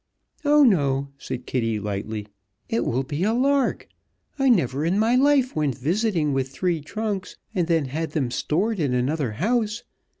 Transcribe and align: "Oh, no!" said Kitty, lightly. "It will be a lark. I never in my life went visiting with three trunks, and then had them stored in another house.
"Oh, 0.43 0.63
no!" 0.63 1.09
said 1.19 1.45
Kitty, 1.45 1.79
lightly. 1.79 2.25
"It 2.67 2.85
will 2.85 3.03
be 3.03 3.23
a 3.23 3.35
lark. 3.35 3.87
I 4.39 4.49
never 4.49 4.83
in 4.83 4.97
my 4.97 5.15
life 5.15 5.55
went 5.55 5.77
visiting 5.77 6.33
with 6.33 6.49
three 6.49 6.81
trunks, 6.81 7.37
and 7.53 7.67
then 7.67 7.85
had 7.85 8.13
them 8.13 8.31
stored 8.31 8.79
in 8.79 8.95
another 8.95 9.33
house. 9.33 9.83